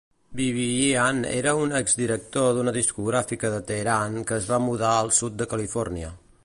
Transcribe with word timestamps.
Bibiyan 0.37 1.19
era 1.39 1.51
un 1.65 1.75
exdirector 1.79 2.49
d'una 2.59 2.73
discogràfica 2.79 3.55
de 3.57 3.61
Teheran 3.69 4.19
que 4.31 4.39
es 4.43 4.51
va 4.55 4.61
mudar 4.71 4.95
al 5.05 5.15
sud 5.21 5.41
de 5.43 5.51
Califòrnia. 5.55 6.15